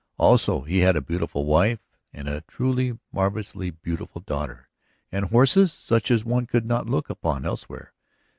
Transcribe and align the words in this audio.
Also 0.17 0.61
he 0.61 0.79
had 0.79 0.95
a 0.95 0.99
beautiful 1.01 1.45
wife 1.45 1.77
and 2.11 2.27
a 2.27 2.41
truly 2.47 2.97
marvellously 3.13 3.69
beautiful 3.69 4.19
daughter. 4.21 4.67
And 5.11 5.25
horses 5.25 5.71
such 5.71 6.09
as 6.09 6.25
one 6.25 6.47
could 6.47 6.65
not 6.65 6.87
look 6.89 7.07
upon 7.11 7.45
elsewhere. 7.45 7.93